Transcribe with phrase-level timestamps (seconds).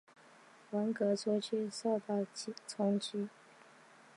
[0.71, 2.25] 文革初期受到
[2.65, 3.29] 冲击。